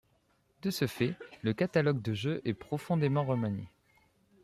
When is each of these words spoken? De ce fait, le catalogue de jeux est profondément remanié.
De 0.63 0.71
ce 0.71 0.87
fait, 0.87 1.15
le 1.43 1.53
catalogue 1.53 2.01
de 2.01 2.15
jeux 2.15 2.41
est 2.43 2.55
profondément 2.55 3.23
remanié. 3.23 3.69